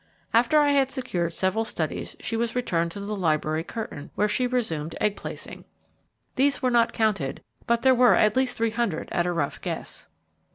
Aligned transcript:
After 0.33 0.59
I 0.59 0.69
had 0.71 0.89
secured 0.89 1.31
several 1.31 1.63
studies 1.63 2.15
she 2.19 2.35
was 2.35 2.55
returned 2.55 2.89
to 2.93 2.99
the 2.99 3.15
library 3.15 3.63
curtain, 3.63 4.09
where 4.15 4.27
she 4.27 4.47
resumed 4.47 4.95
egg 4.99 5.15
placing. 5.15 5.63
These 6.37 6.59
were 6.59 6.71
not 6.71 6.91
counted, 6.91 7.43
but 7.67 7.83
there, 7.83 7.93
were 7.93 8.15
at 8.15 8.35
least 8.35 8.57
three 8.57 8.71
hundred 8.71 9.09
at 9.11 9.27
a 9.27 9.31
rough 9.31 9.61
guess. 9.61 10.07